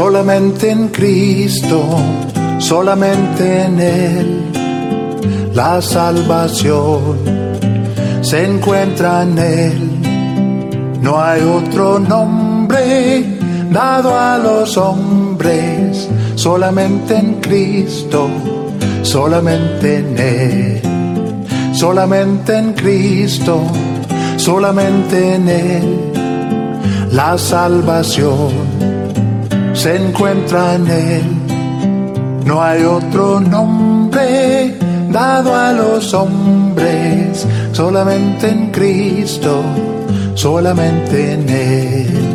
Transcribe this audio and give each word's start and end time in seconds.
solamente 0.00 0.70
en 0.70 0.88
Cristo, 0.90 1.82
solamente 2.58 3.64
en 3.64 3.80
Él, 3.80 4.42
la 5.52 5.82
salvación 5.82 7.16
se 8.20 8.44
encuentra 8.44 9.24
en 9.24 9.38
Él. 9.38 11.00
No 11.02 11.20
hay 11.20 11.42
otro 11.42 11.98
nombre 11.98 13.24
dado 13.72 14.16
a 14.16 14.38
los 14.38 14.76
hombres, 14.76 16.08
solamente 16.36 17.16
en 17.16 17.40
Cristo, 17.40 18.28
solamente 19.02 19.96
en 19.96 20.16
Él, 20.16 20.82
solamente 21.72 22.56
en 22.56 22.72
Cristo, 22.74 23.62
solamente 24.36 25.34
en 25.34 25.48
Él. 25.48 25.98
La 27.10 27.36
salvación 27.36 28.67
se 29.78 29.94
encuentra 29.94 30.74
en 30.74 30.88
Él. 30.88 31.22
No 32.44 32.60
hay 32.60 32.82
otro 32.82 33.38
nombre 33.38 34.76
dado 35.08 35.54
a 35.54 35.72
los 35.72 36.12
hombres, 36.14 37.46
solamente 37.72 38.48
en 38.48 38.72
Cristo, 38.72 39.62
solamente 40.34 41.34
en 41.34 41.48
Él. 41.48 42.27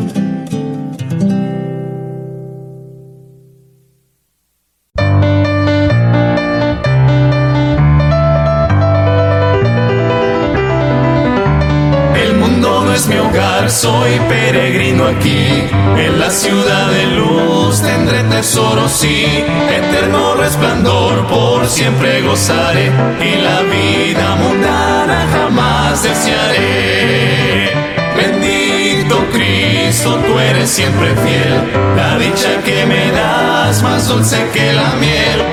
Soy 13.69 14.19
peregrino 14.30 15.06
aquí. 15.06 15.67
En 15.97 16.19
la 16.19 16.30
ciudad 16.30 16.92
de 16.92 17.06
luz 17.08 17.81
tendré 17.81 18.23
tesoro, 18.23 18.88
sí. 18.88 19.25
Eterno 19.72 20.36
resplandor, 20.36 21.28
por 21.28 21.67
siempre 21.67 22.22
gozaré. 22.22 22.91
Y 23.22 23.41
la 23.41 23.61
vida 23.61 24.36
mundana 24.36 25.28
jamás 25.31 26.03
desearé. 26.03 27.72
Bendito 28.16 29.25
Cristo, 29.31 30.19
tú 30.25 30.39
eres 30.39 30.69
siempre 30.69 31.16
fiel. 31.16 31.72
La 31.95 32.17
dicha 32.17 32.61
que 32.64 32.86
me 32.86 33.11
das, 33.11 33.81
más 33.81 34.08
dulce 34.08 34.38
que 34.53 34.73
la 34.73 34.94
miel. 35.00 35.53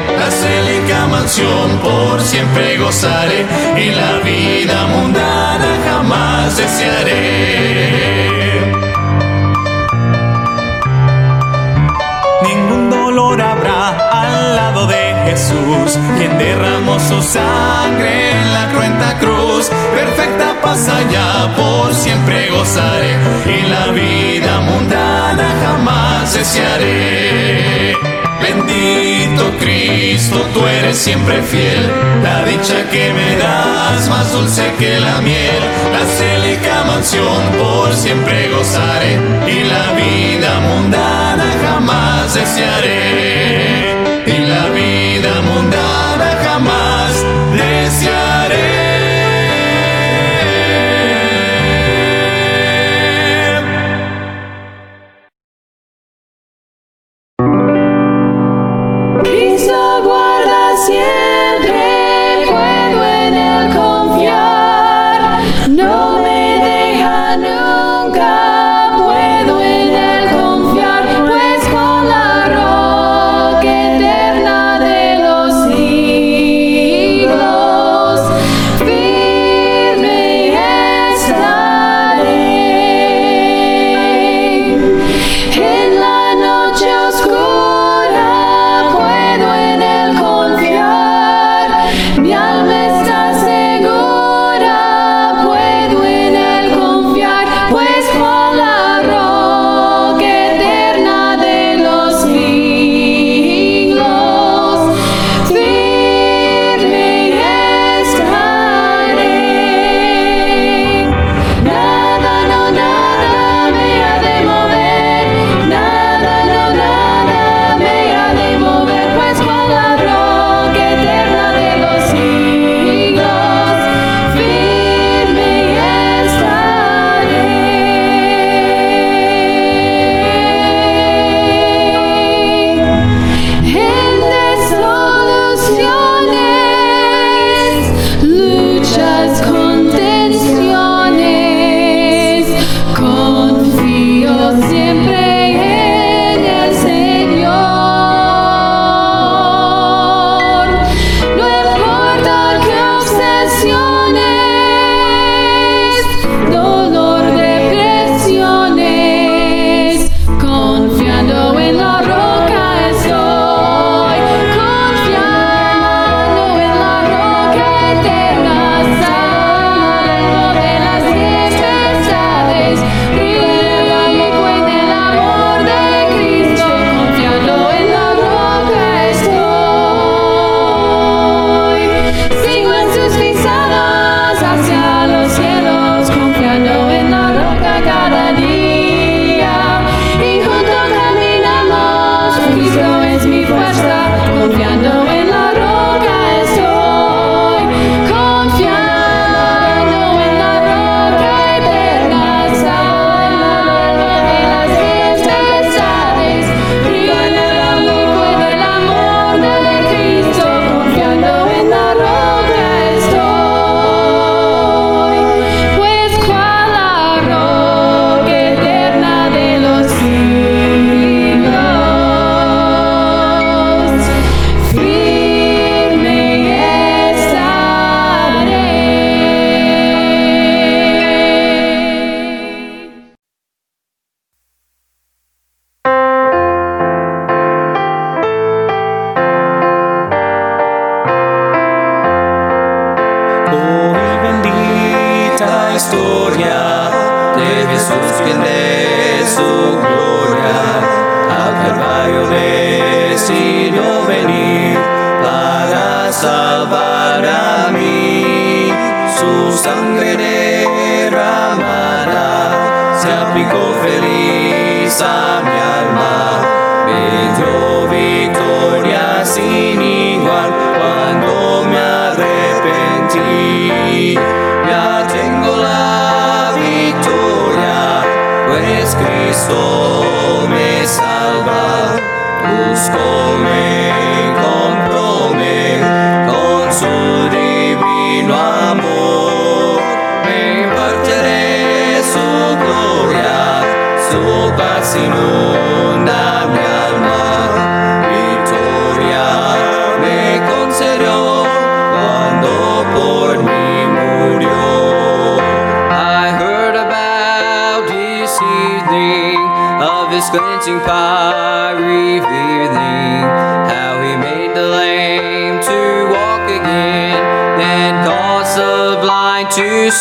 Por 1.20 2.20
siempre 2.22 2.78
gozaré. 2.78 3.44
Y 3.76 3.90
la 3.90 4.18
vida 4.24 4.86
mundana 4.86 5.78
jamás 5.84 6.56
desearé. 6.56 7.20
Ningún 12.42 12.88
dolor 12.88 13.41
habrá 13.41 13.88
al 14.10 14.56
lado 14.56 14.86
de 14.86 15.14
Jesús, 15.26 15.98
quien 16.16 16.38
derramó 16.38 16.98
su 16.98 17.22
sangre 17.22 18.30
en 18.32 18.52
la 18.54 18.70
cruenta 18.72 19.18
cruz. 19.18 19.70
Perfecta 19.94 20.58
paz 20.62 20.88
allá, 20.88 21.54
por 21.54 21.94
siempre 21.94 22.48
gozaré, 22.50 23.18
y 23.46 23.62
la 23.68 23.88
vida 23.92 24.60
mundana 24.60 25.48
jamás 25.62 26.32
desearé. 26.32 27.94
Bendito 28.41 29.19
Cristo, 29.58 30.44
tú 30.52 30.66
eres 30.66 30.96
siempre 30.98 31.42
fiel. 31.42 31.91
La 32.22 32.44
dicha 32.44 32.88
que 32.91 33.12
me 33.12 33.36
das, 33.36 34.08
más 34.08 34.32
dulce 34.32 34.72
que 34.78 35.00
la 35.00 35.20
miel. 35.20 35.62
La 35.92 36.05
célica 36.06 36.84
mansión, 36.87 37.42
por 37.59 37.94
siempre 37.94 38.50
gozaré. 38.50 39.19
Y 39.47 39.65
la 39.65 39.92
vida 39.92 40.60
mundana 40.60 41.44
jamás 41.62 42.34
desearé. 42.34 43.94
Y 44.26 44.38
la 44.47 44.69
vida 44.69 45.00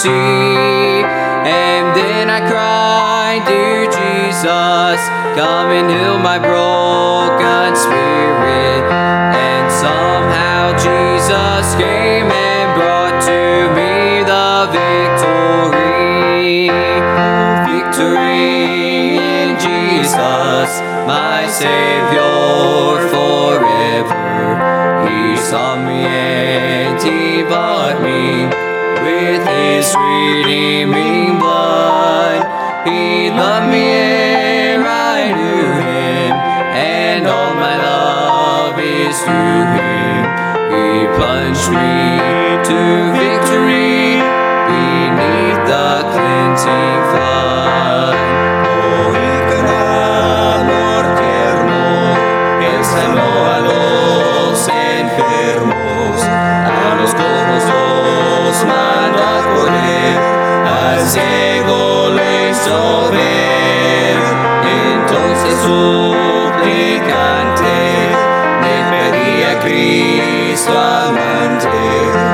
And 0.07 1.95
then 1.95 2.29
I 2.29 2.39
cried, 2.39 3.43
Dear 3.45 3.83
Jesus, 3.85 4.99
come 5.35 5.71
and 5.71 5.89
heal 5.89 6.17
my 6.17 6.39
broken 6.39 7.75
spirit. 7.75 8.83
And 9.35 9.71
somehow 9.71 10.71
Jesus 10.79 11.75
came 11.75 12.31
and 12.31 12.75
brought 12.79 13.19
to 13.27 13.67
me 13.75 14.23
the 14.23 14.69
victory. 14.71 16.69
Victory 17.67 19.17
in 19.17 19.59
Jesus, 19.59 20.79
my 21.07 21.45
Savior 21.51 23.03
forever. 23.11 24.23
He 25.09 25.35
saw 25.35 25.75
me 25.75 26.05
and 26.05 27.01
he 27.03 27.43
bought 27.43 28.01
me 28.01 28.68
with 29.03 29.41
his 29.47 29.95
redeeming 29.95 31.39
blood. 31.39 32.41
He 32.87 33.29
loved 33.29 33.69
me 33.71 33.85
ere 33.91 34.85
I 34.85 35.31
knew 35.31 35.71
him, 35.89 36.31
and 36.75 37.27
all 37.27 37.53
my 37.55 37.75
love 37.77 38.79
is 38.79 39.17
through 39.25 39.65
him. 39.79 40.21
He 40.73 41.07
plunged 41.17 41.69
me 41.71 41.95
to 42.69 42.79
victory 43.23 44.19
beneath 44.69 45.61
the 45.71 45.89
cleansing 46.13 46.99
flood. 47.11 48.15
Oh, 48.67 49.29
Enfermo 54.99 55.78
ciego 61.09 62.09
le 62.11 62.49
hizo. 62.51 63.11
Entonces 64.61 65.55
suplicante 65.65 66.97
le 68.61 68.75
pedía 68.91 69.51
Cristo 69.59 70.71
amante. 70.77 72.28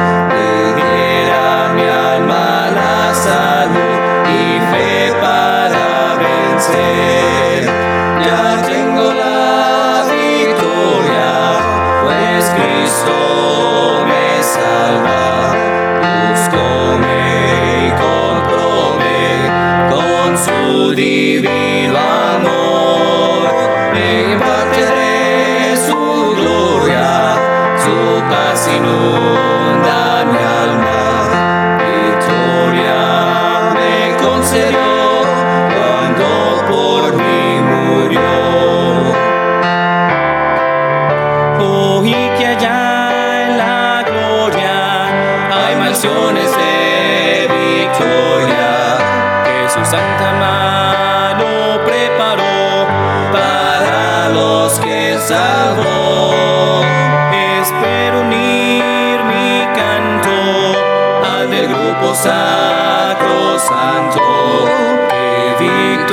Lord. 28.86 29.35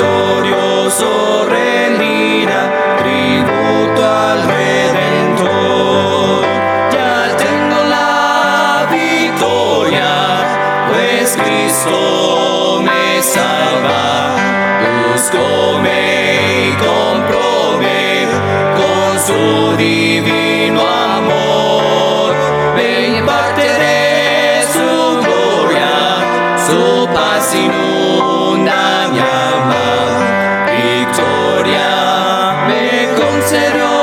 victorioso 0.03 1.47
rendirá 1.49 2.97
tributo 2.99 4.05
al 4.05 4.43
Redentor. 4.43 6.43
Ya 6.91 7.37
tengo 7.37 7.85
la 7.85 8.89
victoria, 8.91 10.11
pues 10.91 11.37
Cristo 11.37 12.81
me 12.83 13.23
salva. 13.23 14.35
Busco 15.13 15.79
me 15.81 16.75
comprobé 16.79 18.27
con 18.77 19.21
su 19.21 19.77
divino 19.77 20.81
amor. 20.81 22.35
Ven, 22.77 23.25
answered 33.43 33.81
all. 33.81 34.02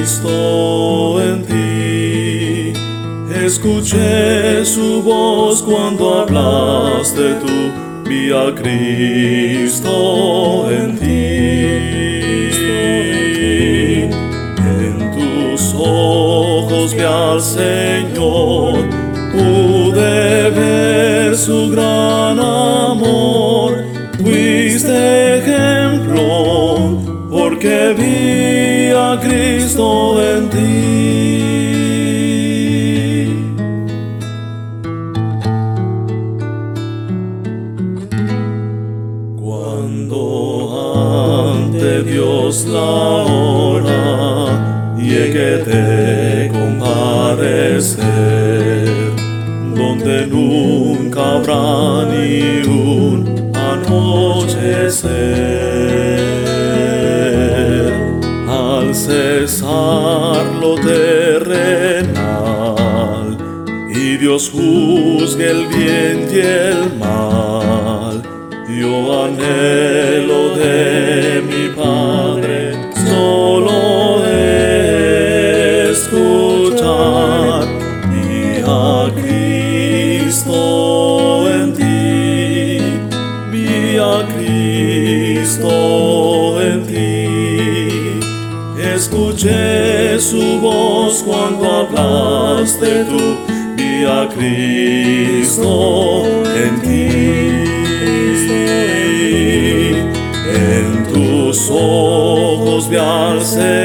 Cristo 0.00 1.20
en 1.20 1.44
ti. 1.44 2.72
Escuché 3.44 4.64
su 4.64 5.02
voz 5.02 5.62
cuando 5.62 6.22
hablaste 6.22 7.34
tú 7.34 7.70
vi 8.08 8.32
a 8.32 8.54
Cristo 8.54 9.90
en 10.70 10.98
ti. 10.98 11.68
En 14.74 15.10
tus 15.12 15.74
ojos 15.74 16.94
vi 16.94 17.02
al 17.02 17.42
Señor, 17.42 18.88
pude 19.32 20.50
ver 20.50 21.36
su 21.36 21.68
gran 21.72 22.40
amor. 22.40 23.84
Fuiste 24.18 25.40
ejemplo, 25.40 27.02
porque 27.30 27.94
vi 27.98 28.19
Cristo 29.18 30.22
en 30.22 30.50
ti. 30.50 30.60
Cuando 39.42 40.20
ante 41.44 42.02
Dios 42.04 42.66
la 42.66 42.80
hora 42.80 44.94
llegue 44.96 45.64
de 45.64 46.52
comparecer, 46.52 48.04
donde 49.74 50.26
nunca 50.26 51.36
habrá 51.36 52.04
ni 52.12 52.62
un 52.68 53.50
anochecer, 53.56 55.59
cesar 59.00 60.44
lo 60.60 60.74
terrenal 60.74 62.10
y 63.88 64.16
Dios 64.18 64.50
juzgue 64.50 65.50
el 65.50 65.66
bien 65.68 66.28
y 66.30 66.38
el 66.40 66.98
mal. 66.98 68.22
Yo 68.68 69.24
anhelo 69.24 70.54
de 70.56 70.89
Escuché 89.20 90.18
su 90.18 90.58
voz 90.60 91.22
cuando 91.22 91.70
hablaste 91.70 93.04
tú, 93.04 93.36
vi 93.76 94.04
a 94.06 94.26
Cristo 94.34 96.24
en 96.56 96.80
ti. 96.80 97.10
En 100.56 101.04
tus 101.12 101.68
ojos 101.70 102.88
vi 102.88 102.96
al 102.96 103.44
Señor, 103.44 103.79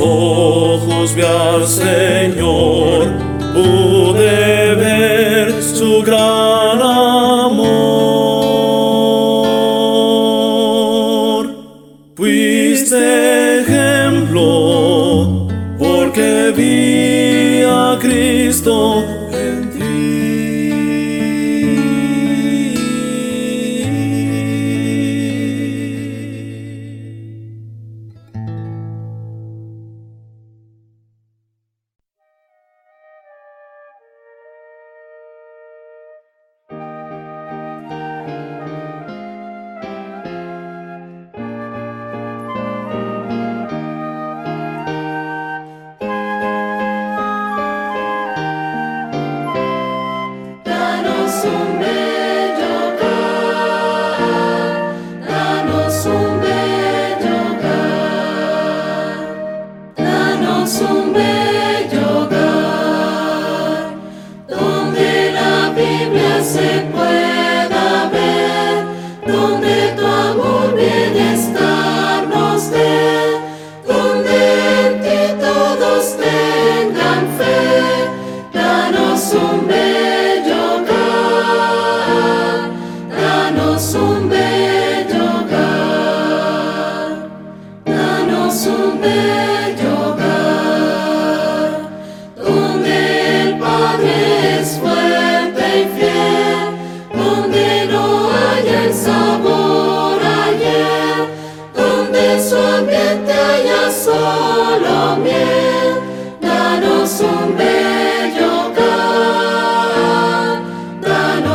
ojos 0.00 1.14
vi 1.14 1.22
al 1.22 1.66
Señor, 1.66 2.73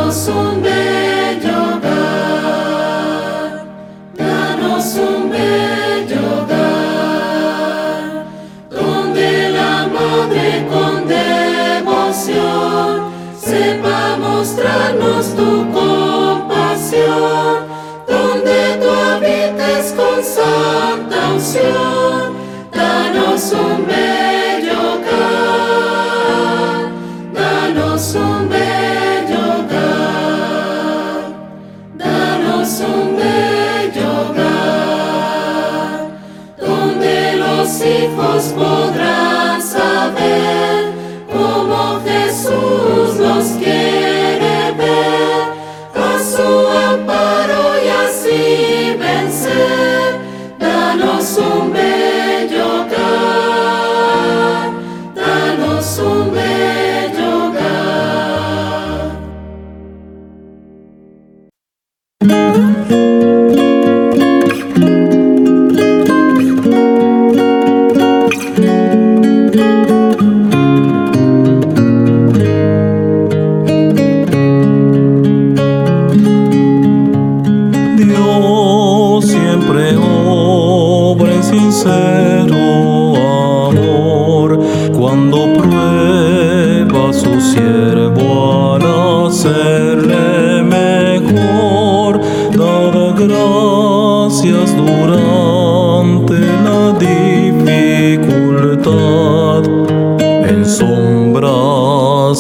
chansonner. 0.09 0.98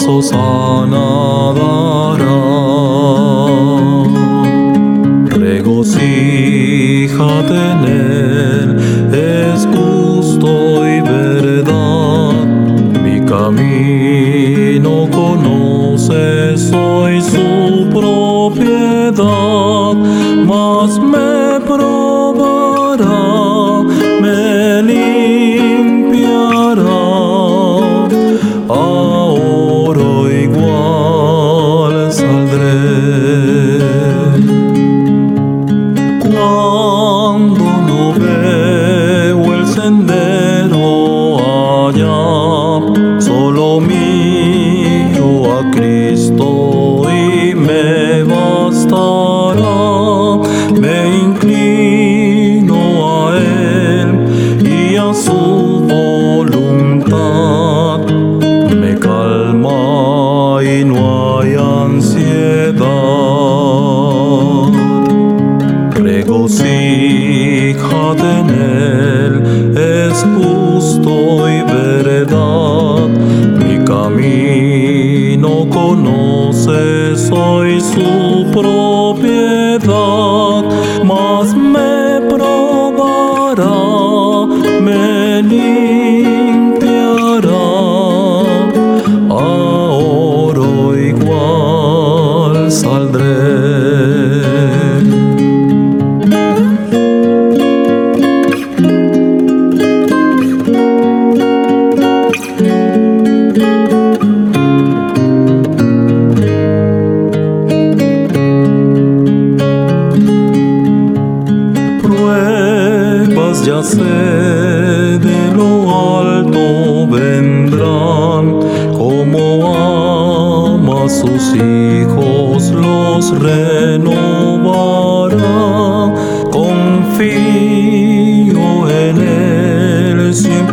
so 0.09 0.21
soft. 0.21 0.48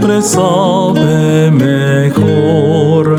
siempre 0.06 0.22
sabe 0.22 1.50
mejor. 1.50 3.16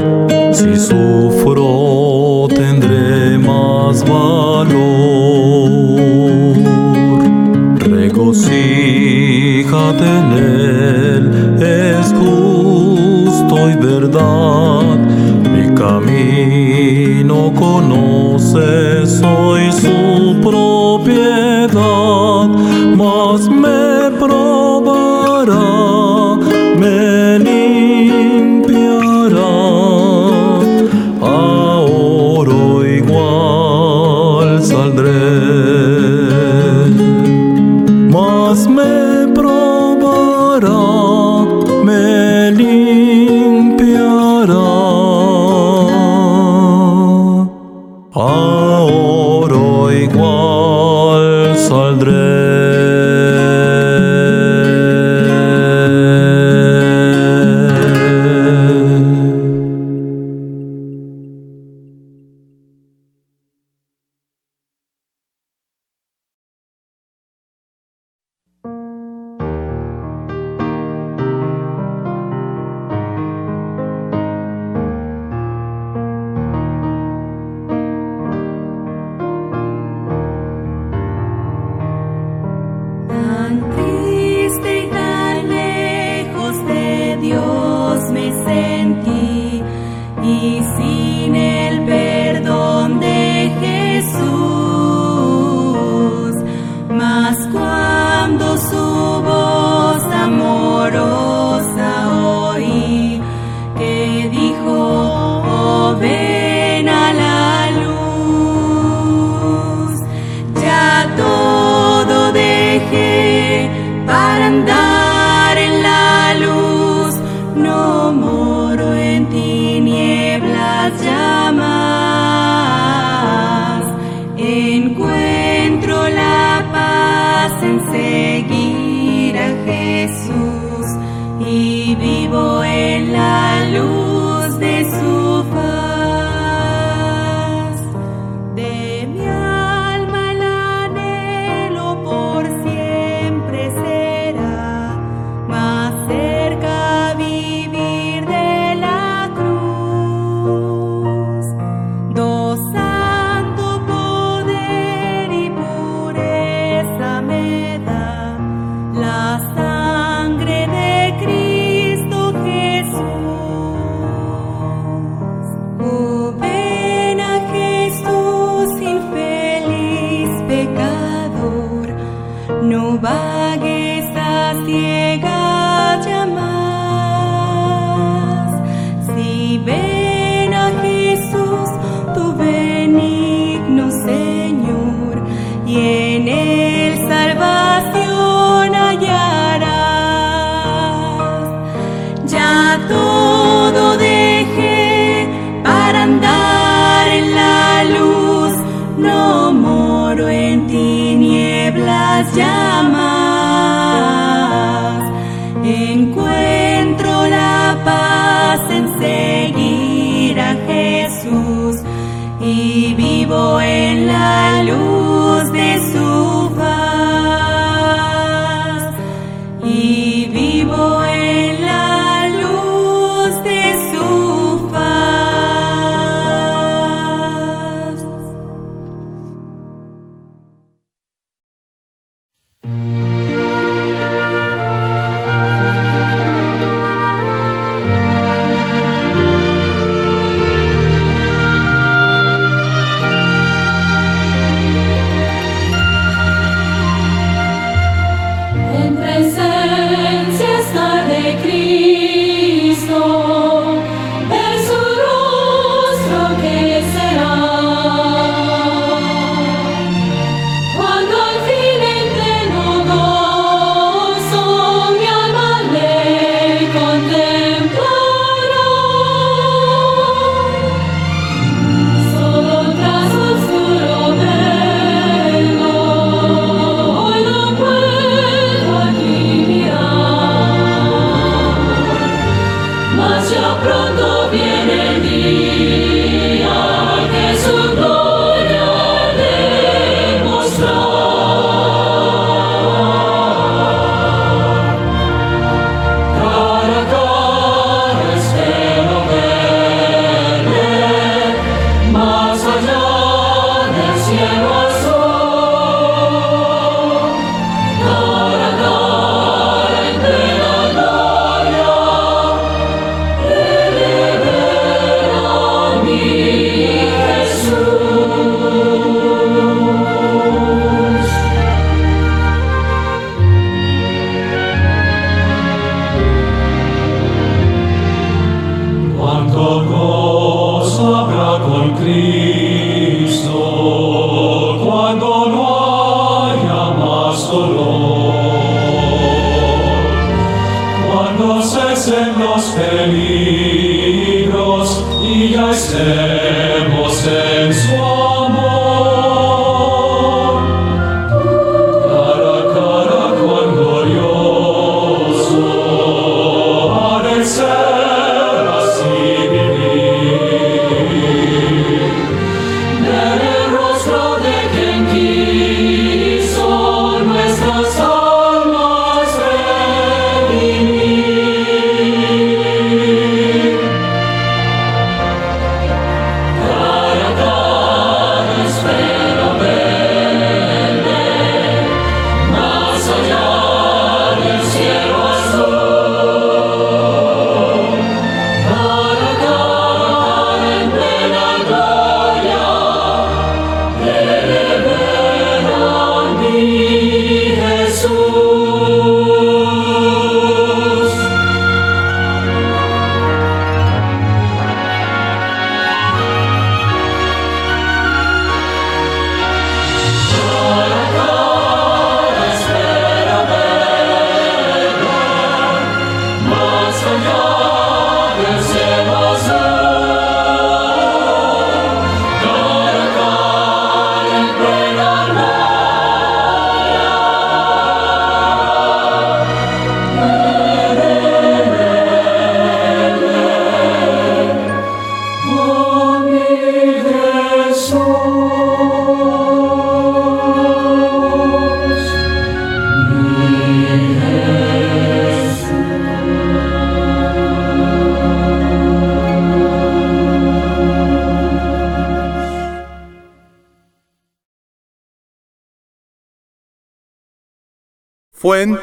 Si 0.53 0.77
sufro 0.77 2.47
tendré 2.47 3.37
más 3.37 4.03
valor. 4.03 4.77
Regocíjate 7.75 8.57
en 10.05 10.33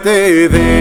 Fuente 0.05 0.51
de 0.51 0.74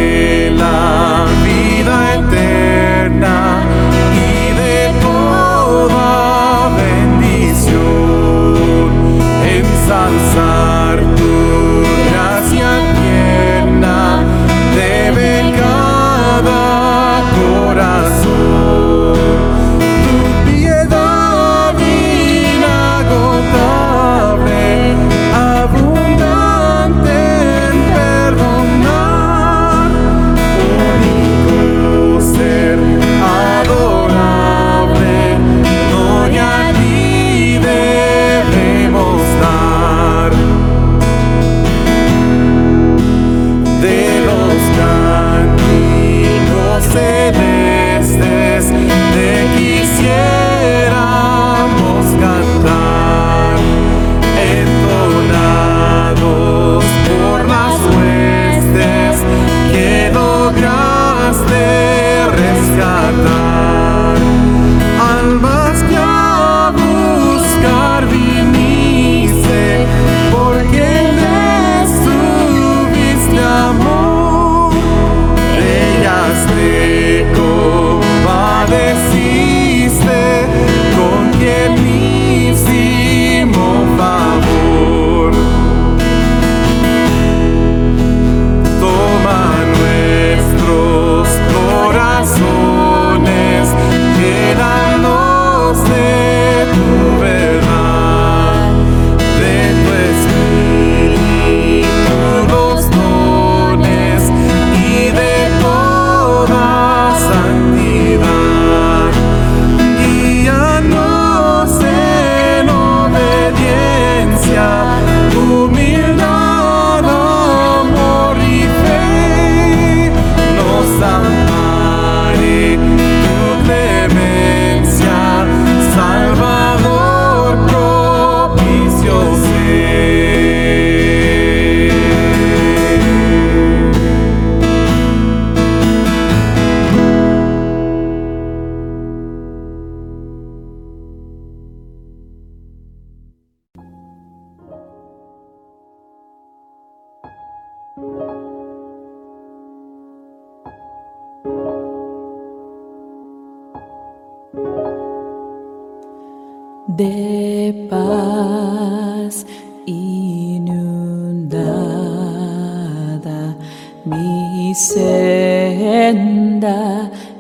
mi 164.74 164.80
senda 164.80 166.82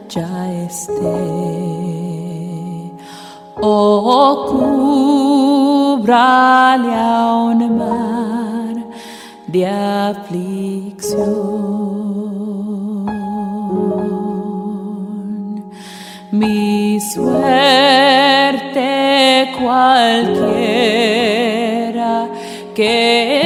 ya 0.08 0.52
esté. 0.66 1.18
Oh, 3.60 4.46
cúbrale 6.00 6.94
a 6.94 7.34
un 7.50 7.60
mar 7.80 8.76
de 9.48 9.66
aflicción. 9.66 11.24
Mi 16.32 17.00
suerte 17.00 18.92
cualquiera 19.58 20.54
que 22.76 23.43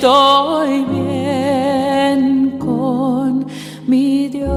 estoy 0.00 0.82
bien 0.84 2.56
con 2.58 3.44
mi 3.86 4.28
Dios. 4.28 4.48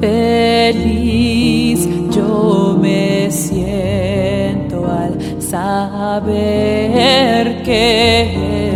Feliz 0.00 1.88
yo 2.10 2.76
me 2.80 3.30
siento 3.30 4.84
al 4.90 5.16
saber 5.40 6.42
que 7.62 8.67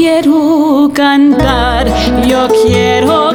quiero 0.00 0.90
cantar, 0.94 1.86
yo 2.26 2.48
quiero 2.64 3.29